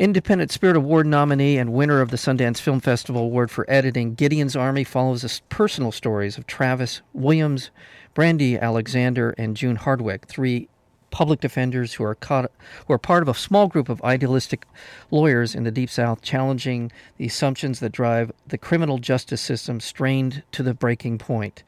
[0.00, 4.56] Independent Spirit Award nominee and winner of the Sundance Film Festival Award for editing, Gideon's
[4.56, 7.70] Army follows the personal stories of Travis Williams,
[8.14, 10.70] Brandy Alexander, and June Hardwick, three
[11.10, 12.50] public defenders who are caught,
[12.86, 14.64] who are part of a small group of idealistic
[15.10, 20.42] lawyers in the Deep South, challenging the assumptions that drive the criminal justice system strained
[20.52, 21.62] to the breaking point.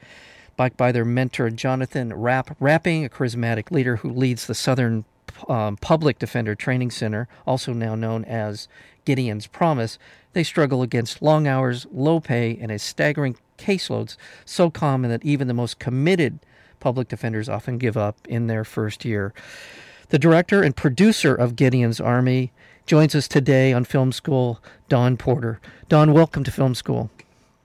[0.56, 5.04] Backed by their mentor Jonathan Rapp, Rapping, a charismatic leader who leads the Southern
[5.48, 8.68] um, Public Defender Training Center, also now known as
[9.04, 9.98] Gideon's Promise,
[10.32, 15.48] they struggle against long hours, low pay, and a staggering caseloads so common that even
[15.48, 16.38] the most committed
[16.80, 19.32] public defenders often give up in their first year.
[20.08, 22.52] The director and producer of Gideon's Army
[22.86, 25.60] joins us today on Film School, Dawn Porter.
[25.88, 27.10] Don, welcome to Film School.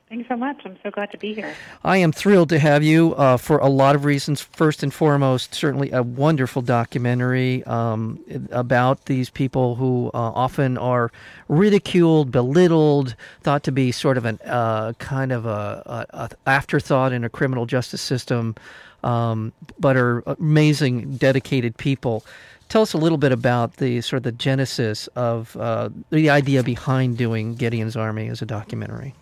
[0.10, 0.62] Thanks so much.
[0.64, 1.54] I'm so glad to be here.
[1.84, 4.40] I am thrilled to have you uh, for a lot of reasons.
[4.40, 8.18] First and foremost, certainly a wonderful documentary um,
[8.52, 11.12] about these people who uh, often are
[11.50, 17.12] ridiculed, belittled, thought to be sort of an uh, kind of a, a, a, afterthought
[17.12, 18.56] in a criminal justice system,
[19.04, 22.24] um, but are amazing, dedicated people.
[22.70, 26.64] Tell us a little bit about the sort of the genesis of uh, the idea
[26.64, 29.14] behind doing Gideon's Army as a documentary.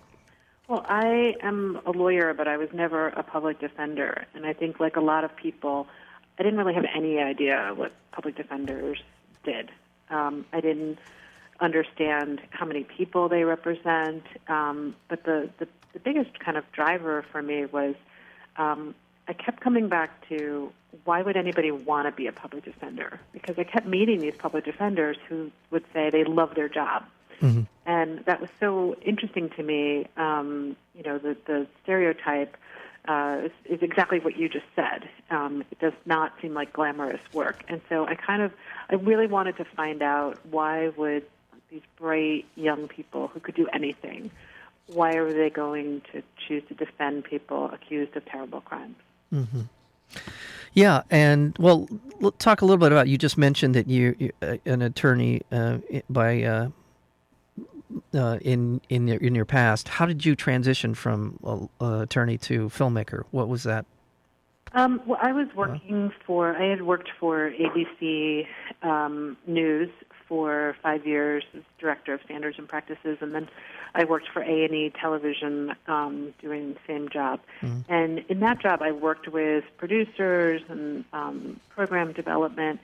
[0.67, 4.25] Well, I am a lawyer, but I was never a public defender.
[4.33, 5.87] And I think, like a lot of people,
[6.39, 8.99] I didn't really have any idea what public defenders
[9.43, 9.69] did.
[10.09, 10.97] Um, I didn't
[11.59, 14.23] understand how many people they represent.
[14.47, 17.95] Um, but the, the, the biggest kind of driver for me was
[18.57, 18.95] um,
[19.27, 20.71] I kept coming back to
[21.03, 23.19] why would anybody want to be a public defender?
[23.33, 27.03] Because I kept meeting these public defenders who would say they love their job
[27.41, 27.61] Mm-hmm.
[27.85, 30.07] And that was so interesting to me.
[30.17, 32.57] Um, you know, the, the stereotype
[33.07, 35.07] uh, is, is exactly what you just said.
[35.29, 37.63] Um, it does not seem like glamorous work.
[37.67, 38.51] And so I kind of,
[38.89, 41.25] I really wanted to find out why would
[41.69, 44.31] these bright young people who could do anything,
[44.87, 48.95] why are they going to choose to defend people accused of terrible crimes?
[49.33, 49.61] Mm-hmm.
[50.73, 51.87] Yeah, and well,
[52.37, 53.07] talk a little bit about.
[53.07, 55.77] You just mentioned that you, you uh, an attorney uh,
[56.09, 56.43] by
[58.13, 59.87] uh, in in your, in your past.
[59.87, 63.23] How did you transition from uh, attorney to filmmaker?
[63.31, 63.85] What was that?
[64.73, 66.55] Um, well, I was working for.
[66.55, 68.45] I had worked for ABC
[68.81, 69.89] um, News
[70.27, 73.47] for five years as director of standards and practices, and then
[73.93, 77.39] I worked for A and E Television um, doing the same job.
[77.61, 77.91] Mm-hmm.
[77.93, 82.81] And in that job, I worked with producers and um, program development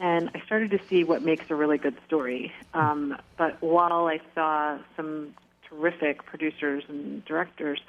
[0.00, 2.52] and I started to see what makes a really good story.
[2.72, 5.34] Um, but while I saw some
[5.68, 7.80] terrific producers and directors,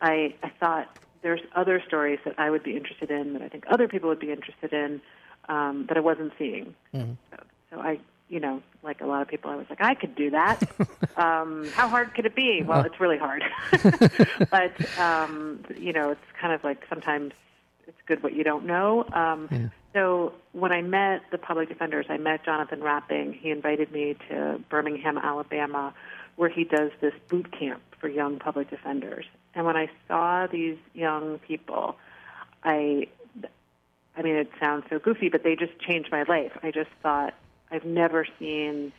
[0.00, 3.64] I, I thought there's other stories that I would be interested in, that I think
[3.68, 5.02] other people would be interested in,
[5.48, 6.74] um, that I wasn't seeing.
[6.94, 7.12] Mm-hmm.
[7.30, 10.14] So, so I, you know, like a lot of people, I was like, I could
[10.14, 10.62] do that.
[11.18, 12.62] um, how hard could it be?
[12.66, 13.44] Well, it's really hard.
[14.50, 17.34] but um, you know, it's kind of like sometimes
[17.86, 19.04] it's good what you don't know.
[19.12, 19.68] Um, yeah.
[19.92, 23.34] So when I met the public defenders, I met Jonathan Rapping.
[23.34, 25.92] He invited me to Birmingham, Alabama,
[26.36, 29.26] where he does this boot camp for young public defenders.
[29.54, 31.96] And when I saw these young people,
[32.64, 33.08] I,
[34.16, 36.52] I mean, it sounds so goofy, but they just changed my life.
[36.62, 37.34] I just thought
[37.70, 38.92] I've never seen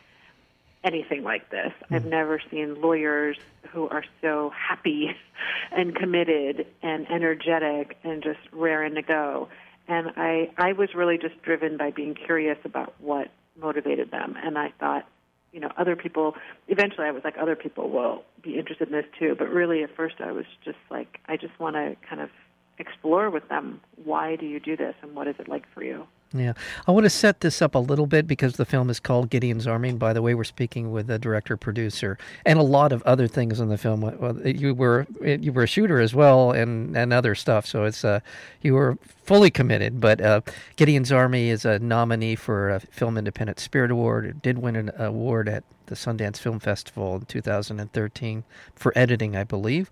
[0.84, 1.72] anything like this.
[1.90, 1.96] Mm.
[1.96, 3.36] I've never seen lawyers
[3.70, 5.16] who are so happy
[5.72, 9.48] and committed and energetic and just raring to go
[9.88, 13.28] and I I was really just driven by being curious about what
[13.60, 15.06] motivated them, and I thought,
[15.52, 16.34] you know, other people.
[16.68, 19.34] Eventually, I was like, other people will be interested in this too.
[19.38, 22.30] But really, at first, I was just like, I just want to kind of
[22.78, 26.08] explore with them why do you do this and what is it like for you
[26.34, 26.52] yeah,
[26.86, 29.66] I want to set this up a little bit because the film is called Gideon's
[29.68, 29.90] Army.
[29.90, 33.28] And by the way, we're speaking with the director, producer, and a lot of other
[33.28, 34.00] things in the film.
[34.00, 37.66] Well, you were you were a shooter as well, and, and other stuff.
[37.66, 38.18] So it's uh,
[38.62, 40.00] you were fully committed.
[40.00, 40.40] But uh,
[40.76, 44.26] Gideon's Army is a nominee for a Film Independent Spirit Award.
[44.26, 48.42] It did win an award at the Sundance Film Festival in 2013
[48.74, 49.90] for editing, I believe,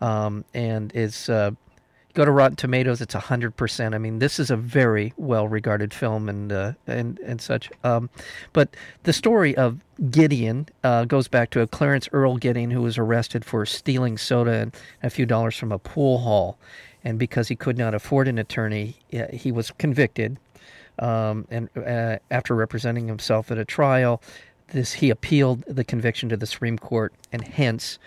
[0.00, 1.28] um, and is.
[1.28, 1.52] Uh,
[2.14, 3.94] go to Rotten Tomatoes, it's hundred percent.
[3.94, 7.70] I mean, this is a very well regarded film and uh, and and such.
[7.84, 8.10] Um,
[8.52, 8.74] but
[9.04, 9.80] the story of
[10.10, 14.52] Gideon uh, goes back to a Clarence Earl Gideon who was arrested for stealing soda
[14.52, 16.58] and a few dollars from a pool hall,
[17.04, 18.96] and because he could not afford an attorney,
[19.32, 20.38] he was convicted.
[20.98, 24.22] Um, and uh, after representing himself at a trial,
[24.68, 27.98] this he appealed the conviction to the Supreme Court, and hence,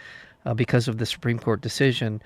[0.46, 2.22] uh, because of the Supreme Court decision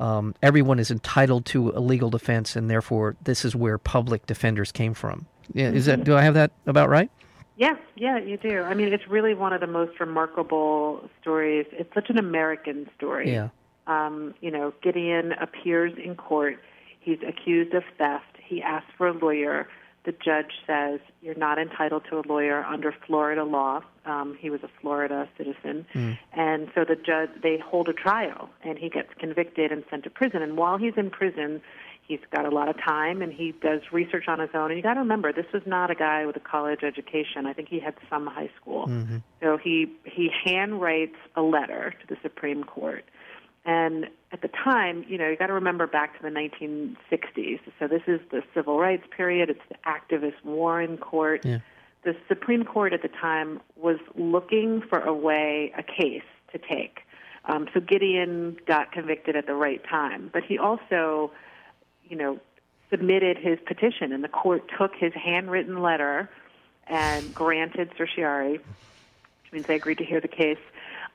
[0.00, 4.72] um, everyone is entitled to a legal defense, and therefore this is where public defenders
[4.72, 5.26] came from.
[5.52, 6.04] Yeah, is that?
[6.04, 7.10] Do I have that about right?
[7.56, 8.62] Yeah, yeah, you do.
[8.62, 11.66] I mean, it's really one of the most remarkable stories.
[11.70, 13.30] It's such an American story.
[13.32, 13.50] Yeah.
[13.86, 16.58] Um, you know, Gideon appears in court.
[17.00, 18.24] He's accused of theft.
[18.42, 19.68] He asks for a lawyer.
[20.04, 23.80] The judge says, You're not entitled to a lawyer under Florida law.
[24.04, 25.86] Um, he was a Florida citizen.
[25.94, 26.18] Mm.
[26.34, 30.10] And so the judge, they hold a trial, and he gets convicted and sent to
[30.10, 30.42] prison.
[30.42, 31.62] And while he's in prison,
[32.06, 34.70] he's got a lot of time and he does research on his own.
[34.70, 37.46] And you got to remember, this was not a guy with a college education.
[37.46, 38.86] I think he had some high school.
[38.86, 39.18] Mm-hmm.
[39.42, 43.04] So he he handwrites a letter to the Supreme Court.
[43.64, 47.60] And at the time, you know, you got to remember back to the 1960s.
[47.78, 49.48] So this is the civil rights period.
[49.48, 51.44] It's the activist Warren Court.
[51.44, 51.58] Yeah.
[52.04, 56.22] The Supreme Court at the time was looking for a way, a case
[56.52, 57.00] to take.
[57.46, 61.30] Um, so Gideon got convicted at the right time, but he also
[62.08, 62.38] you know,
[62.90, 66.28] submitted his petition, and the court took his handwritten letter
[66.86, 70.58] and granted certiorari, which means they agreed to hear the case.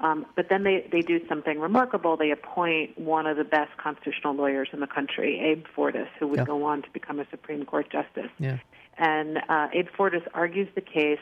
[0.01, 2.16] Um, but then they, they do something remarkable.
[2.16, 6.40] They appoint one of the best constitutional lawyers in the country, Abe Fortas, who would
[6.40, 6.46] yeah.
[6.46, 8.31] go on to become a Supreme Court justice.
[8.40, 8.60] Yeah.
[8.98, 11.19] And uh, Abe Fortas argues the case,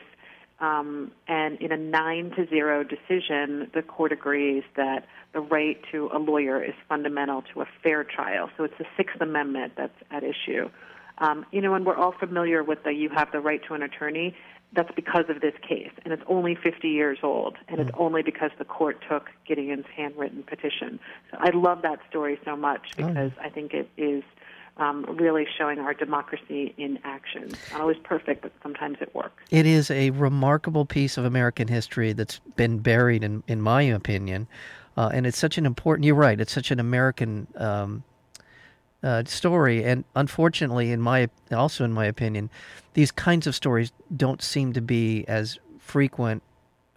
[0.60, 6.10] um, and in a nine to zero decision, the court agrees that the right to
[6.12, 8.50] a lawyer is fundamental to a fair trial.
[8.56, 10.70] So it's the Sixth Amendment that's at issue.
[11.18, 13.82] Um, you know, and we're all familiar with the you have the right to an
[13.82, 14.36] attorney.
[14.72, 18.50] That's because of this case, and it's only 50 years old, and it's only because
[18.58, 21.00] the court took Gideon's handwritten petition.
[21.30, 24.22] So I love that story so much because I think it is
[24.78, 27.50] um, really showing our democracy in action.
[27.72, 29.42] Not always perfect, but sometimes it works.
[29.50, 34.46] It is a remarkable piece of American history that's been buried, in, in my opinion.
[34.96, 38.02] Uh, and it's such an important, you're right, it's such an American um,
[39.02, 39.84] uh, story.
[39.84, 42.50] And unfortunately, in my also in my opinion,
[42.94, 46.42] these kinds of stories don't seem to be as frequent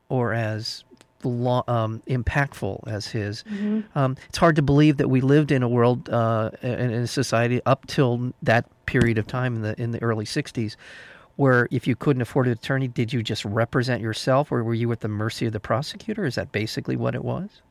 [0.10, 0.84] or as
[1.24, 3.44] lo- um, impactful as his.
[3.44, 3.98] Mm-hmm.
[3.98, 7.08] Um, it's hard to believe that we lived in a world uh, in, in a
[7.08, 10.76] society up till that period of time in the in the early '60s,
[11.36, 14.92] where if you couldn't afford an attorney, did you just represent yourself, or were you
[14.92, 16.26] at the mercy of the prosecutor?
[16.26, 17.62] Is that basically what it was?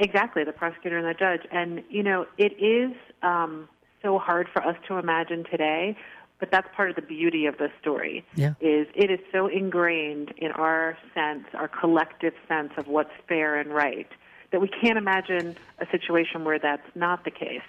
[0.00, 1.40] Exactly, the prosecutor and the judge.
[1.50, 3.68] And you know, it is um,
[4.02, 5.96] so hard for us to imagine today.
[6.40, 8.24] But that's part of the beauty of the story.
[8.36, 8.54] Yeah.
[8.60, 13.74] Is it is so ingrained in our sense, our collective sense of what's fair and
[13.74, 14.06] right,
[14.52, 17.66] that we can't imagine a situation where that's not the case.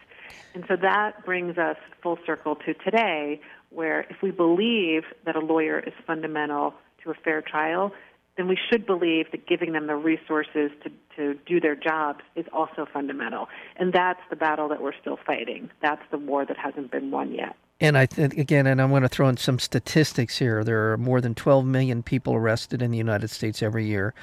[0.54, 3.42] And so that brings us full circle to today,
[3.72, 7.92] where if we believe that a lawyer is fundamental to a fair trial,
[8.38, 12.46] then we should believe that giving them the resources to, to do their jobs is
[12.54, 13.50] also fundamental.
[13.76, 15.70] And that's the battle that we're still fighting.
[15.82, 17.56] That's the war that hasn't been won yet.
[17.82, 20.64] And I think again, and I'm going to throw in some statistics here.
[20.64, 24.14] There are more than 12 million people arrested in the United States every year,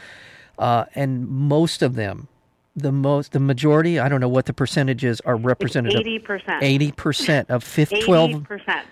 [0.58, 2.28] uh, and most of them,
[2.74, 6.00] the most, the majority, I don't know what the percentages are representative.
[6.00, 6.62] Eighty percent.
[6.62, 8.46] Eighty percent of 50, 12,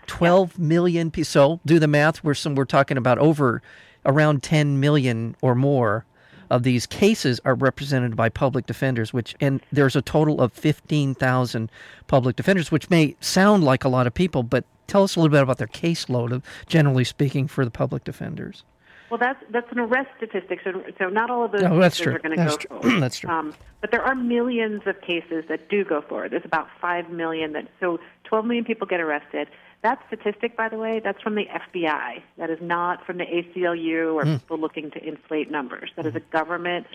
[0.07, 1.27] 12 million people.
[1.27, 2.25] So do the math.
[2.25, 2.55] We're some.
[2.55, 3.61] We're talking about over
[4.07, 6.05] around 10 million or more
[6.51, 11.71] of these cases are represented by public defenders which and there's a total of 15,000
[12.07, 15.33] public defenders which may sound like a lot of people but tell us a little
[15.33, 18.63] bit about their caseload of generally speaking for the public defenders
[19.11, 22.05] well that's that's an arrest statistic so, so not all of those no, that's cases
[22.05, 22.15] true.
[22.15, 22.81] are going to that's go true.
[22.81, 26.45] forward that's true um, but there are millions of cases that do go forward there's
[26.45, 29.49] about 5 million that so 12 million people get arrested
[29.85, 32.23] that statistic, by the way, that's from the FBI.
[32.39, 34.41] That is not from the ACLU or mm.
[34.41, 35.91] people looking to inflate numbers.
[35.97, 36.87] That is a government.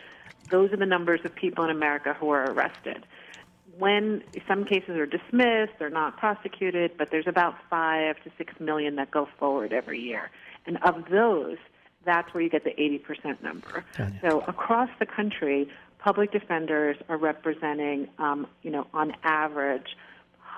[0.50, 3.06] Those are the numbers of people in America who are arrested.
[3.78, 8.96] When some cases are dismissed, they're not prosecuted, but there's about five to six million
[8.96, 10.32] that go forward every year.
[10.66, 11.58] And of those,
[12.06, 13.86] that's where you get the 80% number.
[14.22, 15.70] So across the country,
[16.00, 19.96] public defenders are representing, um, you know, on average,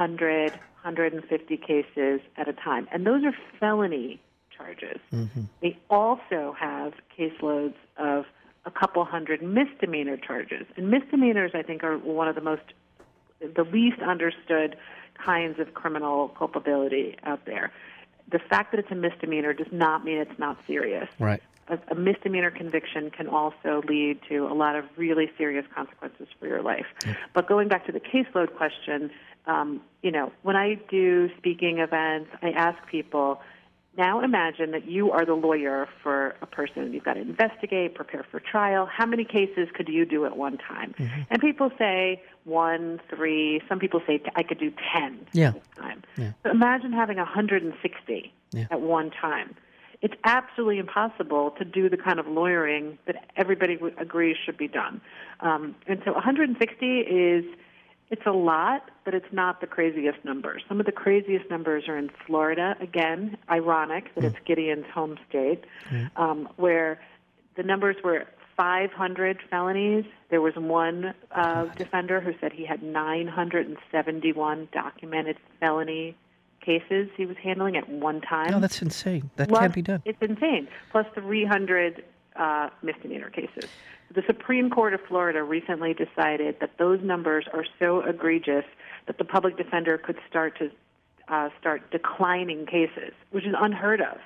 [0.01, 2.87] 100, 150 cases at a time.
[2.91, 4.19] And those are felony
[4.55, 4.99] charges.
[5.13, 5.43] Mm-hmm.
[5.61, 8.25] They also have caseloads of
[8.65, 10.65] a couple hundred misdemeanor charges.
[10.75, 12.63] And misdemeanors, I think, are one of the most,
[13.39, 14.75] the least understood
[15.23, 17.71] kinds of criminal culpability out there.
[18.31, 21.09] The fact that it's a misdemeanor does not mean it's not serious.
[21.19, 21.43] Right.
[21.67, 26.47] A, a misdemeanor conviction can also lead to a lot of really serious consequences for
[26.47, 26.85] your life.
[26.99, 27.11] Mm-hmm.
[27.33, 29.11] But going back to the caseload question,
[29.45, 33.41] um, you know, when I do speaking events, I ask people,
[33.97, 36.93] now imagine that you are the lawyer for a person.
[36.93, 38.85] You've got to investigate, prepare for trial.
[38.85, 40.93] How many cases could you do at one time?
[40.97, 41.21] Mm-hmm.
[41.29, 43.61] And people say one, three.
[43.67, 45.49] Some people say I could do 10 yeah.
[45.49, 46.03] at a time.
[46.17, 46.31] Yeah.
[46.43, 48.65] So imagine having 160 yeah.
[48.71, 49.55] at one time.
[50.01, 55.01] It's absolutely impossible to do the kind of lawyering that everybody agrees should be done.
[55.41, 57.45] Um, and so 160 is
[58.09, 60.63] it's a lot, but it's not the craziest numbers.
[60.67, 62.75] Some of the craziest numbers are in Florida.
[62.81, 64.27] Again, ironic that mm.
[64.27, 66.09] it's Gideon's home state, mm.
[66.17, 66.99] um, where
[67.55, 68.25] the numbers were
[68.57, 70.03] 500 felonies.
[70.29, 76.17] There was one uh, defender who said he had 971 documented felony
[76.61, 78.51] cases he was handling at one time.
[78.51, 79.29] No, that's insane.
[79.35, 80.01] That Plus, can't be done.
[80.05, 80.67] It's insane.
[80.91, 82.03] Plus 300
[82.35, 83.69] uh, misdemeanor cases.
[84.13, 88.65] The Supreme Court of Florida recently decided that those numbers are so egregious
[89.07, 90.71] that the public defender could start to
[91.27, 94.17] uh, start declining cases, which is unheard of.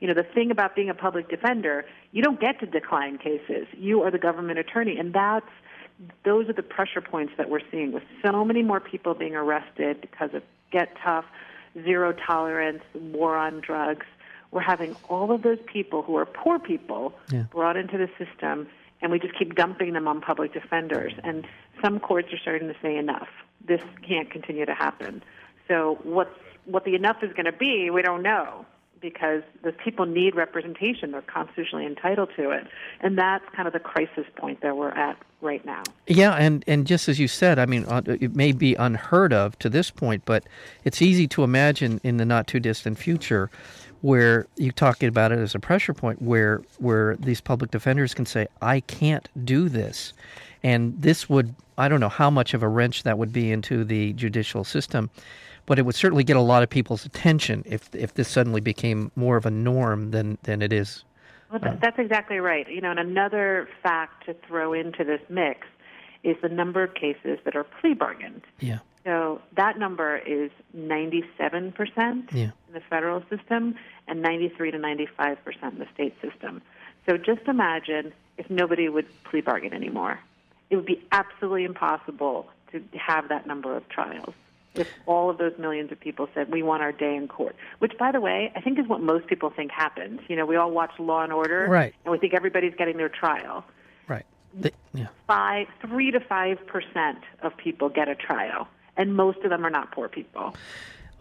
[0.00, 3.66] You know, the thing about being a public defender, you don't get to decline cases.
[3.76, 5.48] You are the government attorney, and that's
[6.24, 10.00] those are the pressure points that we're seeing with so many more people being arrested
[10.00, 11.24] because of get tough,
[11.82, 14.06] zero tolerance, war on drugs.
[14.50, 17.42] We're having all of those people who are poor people yeah.
[17.50, 18.68] brought into the system
[19.02, 21.12] and we just keep dumping them on public defenders.
[21.24, 21.46] And
[21.82, 23.28] some courts are starting to say enough.
[23.66, 25.22] This can't continue to happen.
[25.68, 26.30] So what's
[26.64, 28.64] what the enough is going to be, we don't know
[29.04, 31.10] because the people need representation.
[31.10, 32.66] They're constitutionally entitled to it.
[33.00, 35.82] And that's kind of the crisis point that we're at right now.
[36.06, 39.58] Yeah, and, and just as you said, I mean, uh, it may be unheard of
[39.58, 40.44] to this point, but
[40.84, 43.50] it's easy to imagine in the not too distant future
[44.00, 48.24] where you're talking about it as a pressure point where where these public defenders can
[48.26, 50.14] say I can't do this
[50.64, 53.84] and this would I don't know how much of a wrench that would be into
[53.84, 55.10] the judicial system
[55.66, 59.12] but it would certainly get a lot of people's attention if if this suddenly became
[59.14, 61.04] more of a norm than than it is
[61.52, 65.66] well, that's exactly right you know and another fact to throw into this mix
[66.24, 71.74] is the number of cases that are plea bargained yeah so that number is 97%
[72.32, 72.44] yeah.
[72.44, 73.74] in the federal system
[74.08, 75.36] and 93 to 95%
[75.72, 76.62] in the state system.
[77.06, 80.18] So just imagine if nobody would plea bargain anymore.
[80.70, 84.34] It would be absolutely impossible to have that number of trials
[84.74, 87.96] if all of those millions of people said we want our day in court which
[87.96, 90.72] by the way i think is what most people think happens you know we all
[90.72, 93.64] watch law and order right and we think everybody's getting their trial
[94.08, 95.06] right the, yeah.
[95.28, 98.66] five three to five percent of people get a trial
[98.96, 100.54] and most of them are not poor people.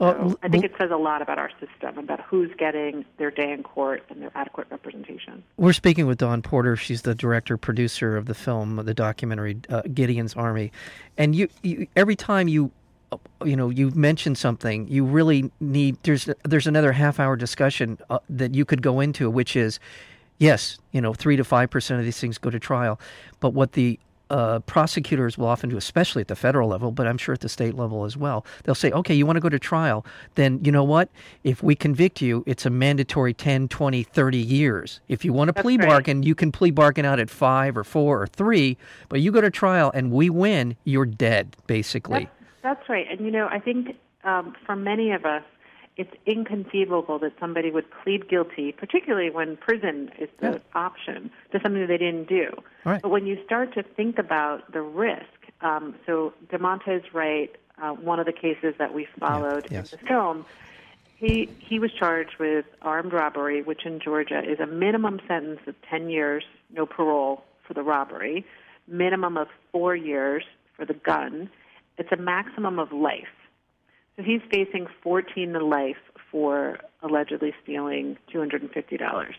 [0.03, 3.51] So I think it says a lot about our system, about who's getting their day
[3.51, 5.43] in court and their adequate representation.
[5.57, 6.75] We're speaking with Dawn Porter.
[6.75, 10.71] She's the director producer of the film, the documentary uh, Gideon's Army.
[11.17, 12.71] And you, you, every time you
[13.13, 17.97] uh, you know you mention something you really need there's there's another half hour discussion
[18.09, 19.79] uh, that you could go into which is
[20.39, 22.99] yes you know 3 to 5% of these things go to trial
[23.39, 23.99] but what the
[24.29, 27.49] uh, prosecutors will often do, especially at the federal level, but I'm sure at the
[27.49, 28.45] state level as well.
[28.63, 31.09] They'll say, okay, you want to go to trial, then you know what?
[31.43, 35.01] If we convict you, it's a mandatory 10, 20, 30 years.
[35.07, 35.87] If you want to plea right.
[35.87, 38.77] bargain, you can plea bargain out at five or four or three,
[39.09, 42.29] but you go to trial and we win, you're dead, basically.
[42.63, 43.05] That's, that's right.
[43.09, 45.43] And you know, I think um, for many of us,
[45.95, 50.57] it's inconceivable that somebody would plead guilty, particularly when prison is the yeah.
[50.73, 52.49] option, to something they didn't do.
[52.83, 53.01] Right.
[53.01, 55.25] But when you start to think about the risk,
[55.61, 59.79] um, so DeMonte's right, uh, one of the cases that we followed yeah.
[59.79, 59.93] yes.
[59.93, 60.45] in the film,
[61.15, 65.75] he he was charged with armed robbery, which in Georgia is a minimum sentence of
[65.89, 68.45] 10 years, no parole for the robbery,
[68.87, 70.43] minimum of four years
[70.75, 71.49] for the gun.
[71.97, 73.27] It's a maximum of life.
[74.15, 75.97] So he's facing 14 to life
[76.31, 79.33] for allegedly stealing $250.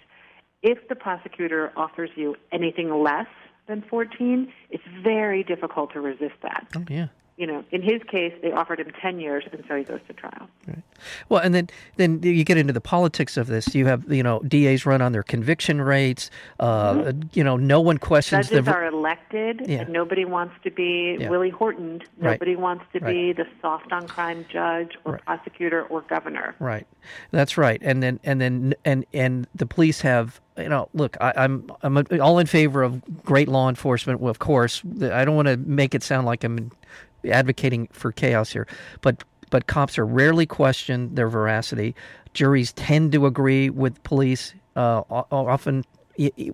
[0.63, 3.27] If the prosecutor offers you anything less
[3.67, 6.67] than 14, it's very difficult to resist that.
[6.77, 9.83] Oh, yeah you know, in his case, they offered him 10 years, and so he
[9.83, 10.49] goes to trial.
[10.69, 10.83] Right.
[11.29, 13.75] Well, and then, then you get into the politics of this.
[13.75, 16.31] You have, you know, DAs run on their conviction rates.
[16.61, 17.29] Uh, mm-hmm.
[17.33, 18.71] You know, no one questions Judges the...
[18.71, 19.81] are elected, yeah.
[19.81, 21.29] and nobody wants to be yeah.
[21.29, 22.03] Willie Horton.
[22.21, 22.61] Nobody right.
[22.61, 23.13] wants to right.
[23.13, 26.55] be the soft on crime judge or prosecutor or governor.
[26.61, 26.87] Right.
[27.33, 27.81] That's right.
[27.83, 31.97] And then, and then, and and the police have you know, look, I, am I'm,
[31.97, 34.21] I'm all in favor of great law enforcement.
[34.21, 36.71] Well, of course, I don't want to make it sound like I'm
[37.27, 38.67] advocating for chaos here,
[39.01, 41.95] but but cops are rarely questioned their veracity.
[42.33, 44.55] Juries tend to agree with police.
[44.75, 45.85] Uh, often,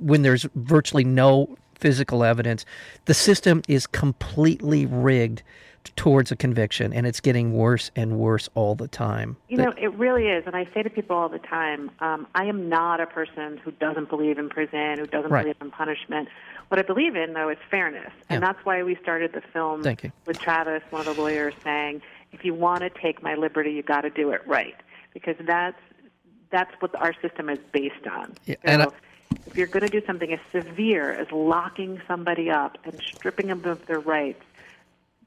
[0.00, 2.66] when there's virtually no physical evidence,
[3.06, 5.42] the system is completely rigged
[5.96, 9.36] towards a conviction, and it's getting worse and worse all the time.
[9.48, 10.44] You know, it really is.
[10.46, 13.70] And I say to people all the time um, I am not a person who
[13.72, 15.42] doesn't believe in prison, who doesn't right.
[15.42, 16.28] believe in punishment.
[16.70, 18.12] What I believe in, though, is fairness.
[18.28, 18.52] And yeah.
[18.52, 19.82] that's why we started the film
[20.24, 22.00] with Travis, one of the lawyers, saying,
[22.30, 24.76] if you want to take my liberty, you've got to do it right.
[25.12, 25.80] Because that's
[26.52, 28.34] that's what our system is based on.
[28.46, 28.88] Yeah, so and I-
[29.46, 33.64] if you're going to do something as severe as locking somebody up and stripping them
[33.64, 34.42] of their rights,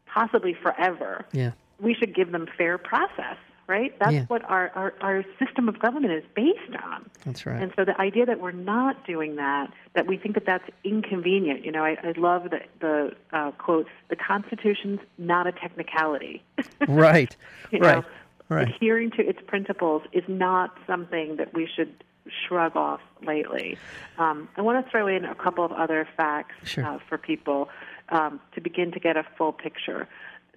[0.05, 1.51] possibly forever, Yeah.
[1.79, 3.97] we should give them fair process, right?
[3.99, 4.25] That's Yeah.
[4.27, 7.09] what our, our, our system of government is based on.
[7.25, 7.61] That's right.
[7.61, 11.63] And so the idea that we're not doing that, that we think that that's inconvenient,
[11.65, 16.43] you know, I, I love the, the uh, quote, the Constitution's not a technicality.
[16.87, 17.35] right.
[17.71, 17.97] you right.
[17.97, 18.03] know,
[18.49, 18.67] right.
[18.67, 22.03] adhering to its principles is not something that we should
[22.47, 23.77] shrug off lightly.
[24.17, 26.85] Um, I want to throw in a couple of other facts Sure.
[26.85, 27.69] uh, for people
[28.09, 30.07] um, to begin to get a full picture.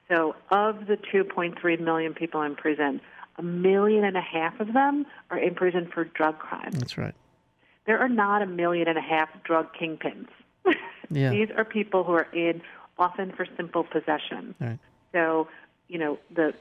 [0.09, 3.01] So, of the 2.3 million people in prison,
[3.39, 6.79] a million and a half of them are in prison for drug crimes.
[6.79, 7.15] That's right.
[7.87, 10.29] There are not a million and a half drug kingpins.
[11.09, 11.31] Yeah.
[11.31, 12.63] These are people who are in
[12.99, 14.57] often for simple possession.
[14.61, 14.79] Right.
[15.13, 15.47] So,
[15.87, 16.53] you know, the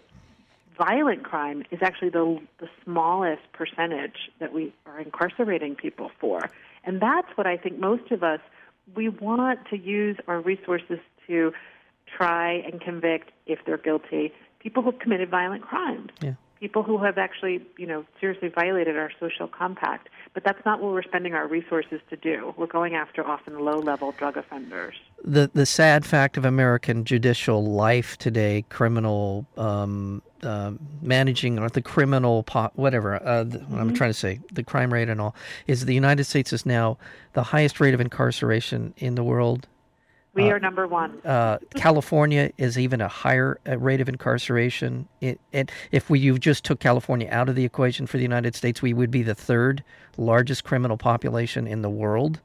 [0.78, 6.50] violent crime is actually the, the smallest percentage that we are incarcerating people for.
[6.84, 8.40] And that's what I think most of us,
[8.96, 11.54] we want to use our resources to
[12.06, 16.12] try and convict, if they're guilty, people who've committed violent crimes.
[16.22, 16.34] Yeah.
[16.60, 20.08] People who have actually, you know, seriously violated our social compact.
[20.34, 22.54] But that's not what we're spending our resources to do.
[22.58, 24.96] We're going after often low-level drug offenders.
[25.24, 31.82] the the sad fact of American judicial life today, criminal um, uh, managing or the
[31.82, 35.36] criminal po- whatever uh, the, what I'm trying to say, the crime rate and all,
[35.68, 36.98] is the United States is now
[37.34, 39.68] the highest rate of incarceration in the world.
[40.36, 41.22] We are number one.
[41.26, 45.08] Uh, California is even a higher uh, rate of incarceration.
[45.22, 48.54] It, it, if we you just took California out of the equation for the United
[48.54, 49.84] States, we would be the third
[50.18, 52.42] largest criminal population in the world.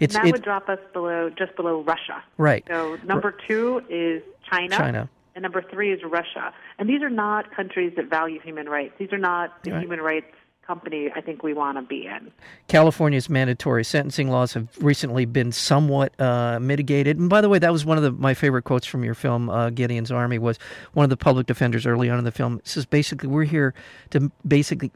[0.00, 2.22] It's that it, would drop us below just below Russia.
[2.36, 2.64] right.
[2.68, 4.76] So number two is China.
[4.76, 5.08] China.
[5.34, 6.52] And number three is Russia.
[6.78, 8.94] And these are not countries that value human rights.
[8.98, 9.80] These are not the Right.
[9.82, 10.34] human rights
[10.70, 12.30] company I think we want to be in.
[12.68, 17.18] California's mandatory sentencing laws have recently been somewhat uh, mitigated.
[17.18, 19.50] And by the way, that was one of the, my favorite quotes from your film,
[19.50, 20.58] uh, Gideon's Army, was
[20.92, 22.60] one of the public defenders early on in the film.
[22.62, 23.74] Says basically, we're here
[24.10, 24.92] to basically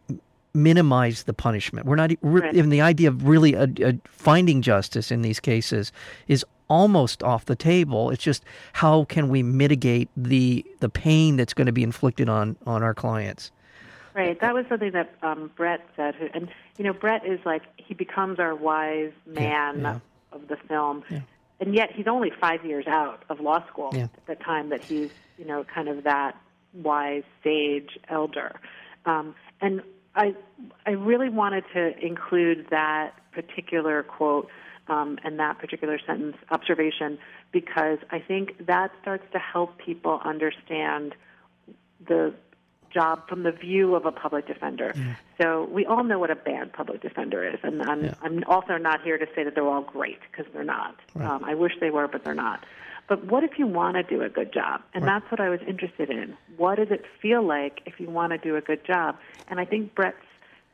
[0.55, 1.87] minimize the punishment.
[1.87, 2.55] We're not Right.
[2.55, 5.91] even the idea of really uh uh finding justice in these cases
[6.29, 8.11] is almost off the table.
[8.11, 12.57] It's just how can we mitigate the the pain that's going to be inflicted on
[12.65, 13.51] on our clients.
[14.15, 14.39] Right.
[14.41, 16.15] That was something that um, Brett said.
[16.15, 16.49] who- And,
[16.79, 19.99] you know, Brett is like, he becomes our wise man yeah.
[20.33, 21.03] of the film.
[21.11, 21.21] Yeah.
[21.61, 24.05] And yet he's only five years out of law school Yeah.
[24.05, 26.37] at the time that he's, you know, kind of that
[26.73, 28.61] wise sage elder.
[29.05, 29.83] Um, and
[30.15, 30.35] I,
[30.87, 34.49] I really wanted to include that particular quote
[34.87, 37.19] um, and that particular sentence observation
[37.53, 41.15] because I think that starts to help people understand
[42.07, 42.35] the
[42.95, 44.95] job from the view of a public defender.
[45.41, 48.15] So we all know what a bad public defender is, and I'm, Yeah.
[48.23, 50.95] I'm also not here to say that they're all great because they're not.
[51.17, 52.65] Um, I wish they were, but they're not.
[53.09, 54.81] But what if you want to do a good job?
[54.95, 56.37] And that's what I was interested in.
[56.57, 59.17] What does it feel like if you want to do a good job?
[59.49, 60.17] And I think Brett's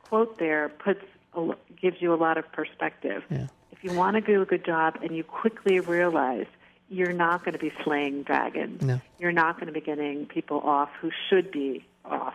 [0.04, 1.02] quote there puts
[1.34, 3.24] a, gives you a lot of perspective.
[3.30, 3.48] Yeah.
[3.72, 6.46] If you want to do a good job and you quickly realize
[6.88, 9.00] you're not going to be slaying dragons, No.
[9.18, 12.34] you're not going to be getting people off who should be off.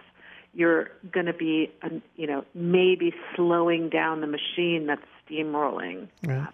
[0.53, 1.71] You're going to be,
[2.15, 6.07] you know, maybe slowing down the machine that's steamrolling.
[6.23, 6.47] Right.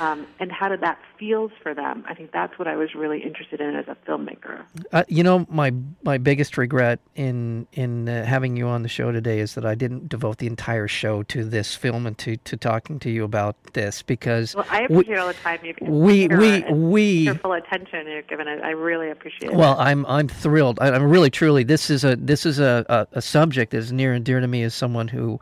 [0.00, 2.04] Um, and how did that feels for them?
[2.08, 4.62] I think that's what I was really interested in as a filmmaker.
[4.92, 9.12] Uh, you know, my my biggest regret in in uh, having you on the show
[9.12, 12.56] today is that I didn't devote the entire show to this film and to, to
[12.56, 16.26] talking to you about this because Well, I we- appreciate all the time you've we
[16.28, 18.60] we and we careful attention you've given it.
[18.62, 19.56] I really appreciate it.
[19.56, 20.78] well, I'm I'm thrilled.
[20.80, 21.62] I, I'm really truly.
[21.62, 24.48] This is a this is a, a, a subject that is near and dear to
[24.48, 25.38] me as someone who,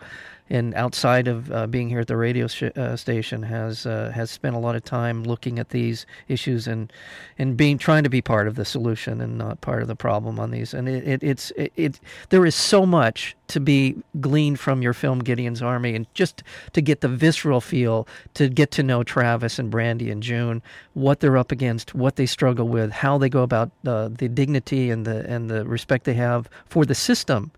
[0.50, 4.30] and outside of uh, being here at the radio sh- uh, station, has uh, has
[4.30, 6.92] spent a lot of time looking at these issues and
[7.38, 10.38] and being trying to be part of the solution and not part of the problem
[10.38, 10.74] on these.
[10.74, 14.92] And it, it it's it, it there is so much to be gleaned from your
[14.92, 19.58] film Gideon's Army, and just to get the visceral feel, to get to know Travis
[19.58, 20.62] and Brandy and June,
[20.94, 24.90] what they're up against, what they struggle with, how they go about uh, the dignity
[24.90, 27.50] and the and the respect they have for the system.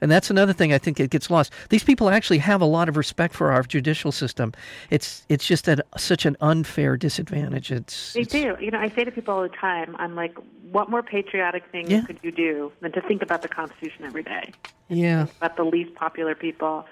[0.00, 1.52] And that's another thing I think it gets lost.
[1.70, 4.52] These people actually have a lot of respect for our judicial system.
[4.90, 7.72] It's it's just at such an unfair disadvantage.
[7.72, 8.64] It's, They it's- do.
[8.64, 10.36] You know, I say to people all the time, I'm like,
[10.70, 12.02] what more patriotic thing Yeah.
[12.02, 14.52] could you do than to think about the Constitution every day,
[14.88, 15.26] yeah.
[15.38, 16.86] about the least popular people,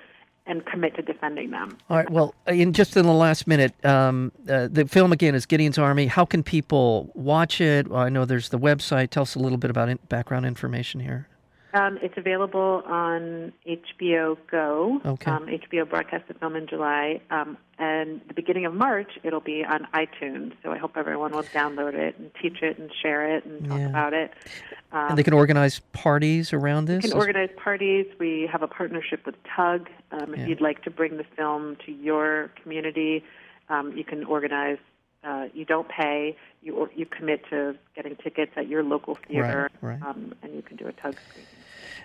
[0.46, 1.76] and commit to defending them?
[1.90, 2.08] All right.
[2.10, 6.06] Well, in just in the last minute, um, uh, the film again is Gideon's Army.
[6.06, 7.88] How can people watch it?
[7.88, 9.10] Well, I know there's the website.
[9.10, 11.28] Tell us a little bit about in- background information here.
[11.76, 14.98] Um, it's available on HBO Go.
[15.04, 15.30] Okay.
[15.30, 19.62] Um, HBO broadcast the film in July, um, and the beginning of March it'll be
[19.62, 20.52] on iTunes.
[20.62, 23.78] So I hope everyone will download it and teach it and share it and talk
[23.78, 23.88] Yeah.
[23.90, 24.30] about it.
[24.90, 27.04] Um, and they can organize parties around this.
[27.04, 28.06] you can organize parties.
[28.18, 29.88] We have a partnership with Tugg.
[30.12, 30.46] Um, if Yeah.
[30.46, 33.22] you'd like to bring the film to your community,
[33.68, 34.78] um, you can organize.
[35.24, 36.36] Uh, you don't pay.
[36.62, 40.00] You or, you commit to getting tickets at your local theater, right.
[40.00, 41.48] Um, and you can do a Tugg screening.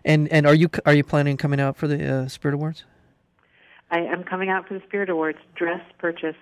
[0.04, 2.86] And and are you are you planning on coming out for the uh, Spirit Awards?
[3.92, 5.40] I am coming out for the Spirit Awards.
[5.56, 6.38] Dress purchased.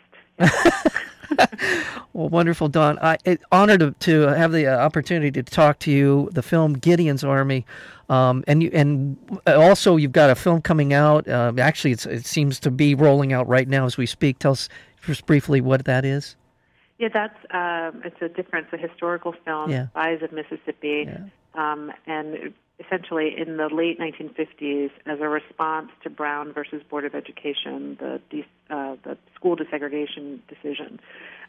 [2.13, 2.97] Well, wonderful, Dawn.
[3.01, 6.29] I it, honored to, to have the uh, opportunity to talk to you.
[6.33, 7.65] The film Gideon's Army,
[8.09, 11.27] um, and you and also you've got a film coming out.
[11.27, 14.39] Uh, actually, it's, it seems to be rolling out right now as we speak.
[14.39, 14.69] Tell us
[15.05, 16.35] just briefly what that is.
[16.97, 19.87] Yeah, that's um, it's a different, it's a historical film, Yeah.
[19.89, 21.23] Spies of Mississippi, Yeah.
[21.53, 27.13] um, and essentially in the late 1950s, as a response to Brown versus Board of
[27.15, 30.99] Education, the uh, the school desegregation decision,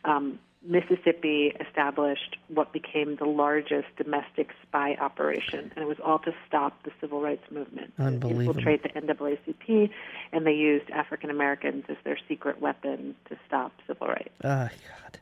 [0.04, 6.34] um, Mississippi established what became the largest domestic spy operation, and it was all to
[6.46, 9.90] stop the civil rights movement, to infiltrate the NAACP,
[10.32, 14.34] and they used African Americans as their secret weapon to stop civil rights.
[14.44, 15.18] Ah, God.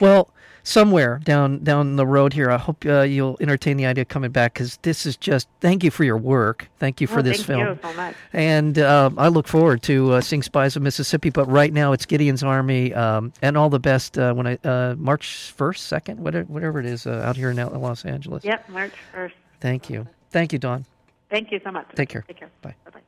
[0.00, 0.30] Well,
[0.64, 4.32] somewhere down down the road here, I hope uh, you'll entertain the idea of coming
[4.32, 5.48] back because this is just.
[5.60, 6.68] Thank you for your work.
[6.80, 7.60] Thank you for Well, this thank film.
[7.60, 8.16] you so much.
[8.32, 11.30] And uh, I look forward to uh, seeing Spies of Mississippi.
[11.30, 14.94] But right now, it's Gideon's Army, um, and all the best uh, when I uh,
[14.96, 18.44] March first, second, whatever, whatever it is, uh, out here in Los Angeles.
[18.44, 19.32] Yep, March 1st.
[19.60, 20.84] Thank you, thank you, Dawn.
[21.30, 21.86] Thank you so much.
[21.94, 22.24] Take care.
[22.28, 22.50] Take care.
[22.60, 22.74] Bye.
[22.84, 23.00] Bye-bye.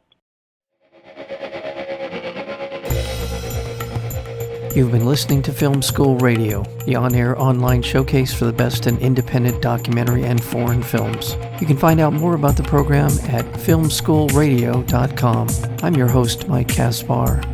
[4.74, 8.88] You've been listening to Film School Radio, the on air online showcase for the best
[8.88, 11.36] in independent documentary and foreign films.
[11.60, 15.48] You can find out more about the program at filmschoolradio.com.
[15.80, 17.53] I'm your host, Mike Caspar.